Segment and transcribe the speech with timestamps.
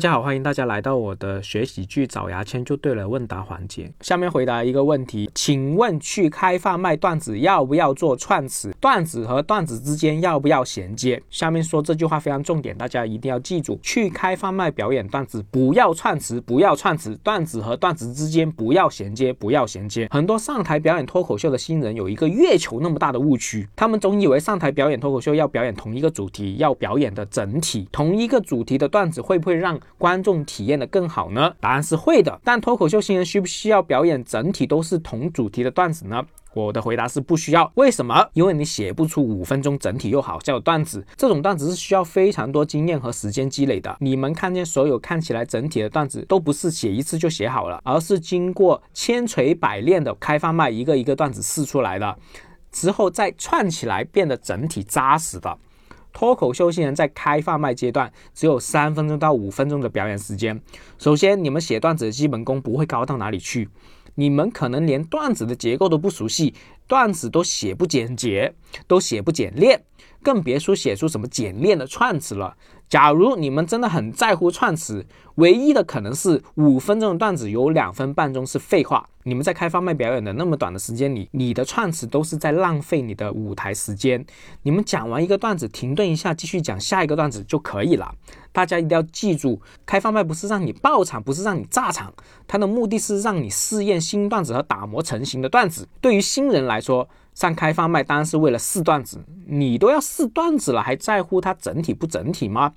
[0.00, 3.92] 大家好，欢迎大家来到我的学喜剧找牙签就对了问答环节。
[4.00, 8.74] 下面回答一个问题，请问去开贩卖段子要不要做串词？
[8.80, 11.22] 段子和段子之间要不要衔接？
[11.28, 20.08] 下面说这句话非常重点，大家一定要记住：去开贩卖表演段子不要串词，不要串词，段子和段子之间不要衔接，不要衔接。
[20.10, 31.54] 很多上台表演脱口秀的新人有一个月球那么大的误区，他们总以为上台表演脱口秀要表演同一个主题，要表演的整体，同一个主题的段子会不会让观众体验的更好呢？
[31.60, 32.40] 答案是会的。
[32.44, 36.24] 但脱口秀新人需不需要表演整体都是同主题的段子呢？
[36.52, 37.70] 我的回答是不需要。
[37.76, 38.28] 为什么？
[38.32, 43.96] 因为你写不出五分钟整体又好笑的段子，这种段子是需要非常多经验和时间积累的。
[44.00, 52.18] 你们看见所有看起来整体的段子，都不是写一次就写好了，而是经过千锤百炼的开放麦，一个一个段子试出来的，
[52.72, 55.56] 之后再串起来变得整体扎实的。
[56.12, 60.60] 脱口秀新人在开放麦阶段只有三分钟到五分钟的表演时间。
[60.98, 63.68] 首先，你们写段子的基本功不会高到哪里去，
[64.14, 66.54] 你们可能连段子的结构都不熟悉，
[66.86, 68.54] 段子都写不简洁，
[68.86, 69.82] 都写不简练，
[70.22, 72.56] 更别说写出什么简练的串词了。
[72.90, 79.08] 假如你们真的很在乎串词，唯一的可能是五分钟的段子有两分半钟是废话。
[79.22, 84.26] 你们在开放麦表演的那么短的时间里，你的串词都是在浪费你的舞台时间。
[84.62, 88.12] 你们讲完一个段子，停顿一下，继续讲下一个段子就可以了。
[88.50, 92.12] 大家一定要记住，开放麦不是让你爆场，不是让你炸场，
[92.48, 95.86] 它的目的是让你试验新段子和打磨成型的段子。
[96.00, 102.72] 对于新人来说，上开放麦当然是为了试段子，你都要试段子了，还在乎它整体不整体吗？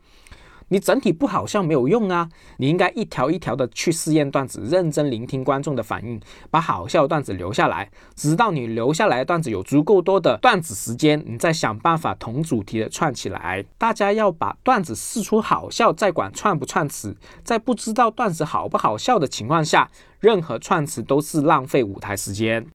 [0.70, 2.28] 你整体不好笑没有用啊！
[2.58, 13.64] 你应该一条一条的去试验段子，认真聆听观众的反应，把好笑的段子留下来，直到你留下来的段子有足够多的段子时间，你再想办法同主题的串起来。
[13.78, 17.16] 大家要把段子试出好笑，再管串不串词。
[17.44, 22.66] 在不知道段子好不好笑的情况下，任何串词都是浪费舞台时间。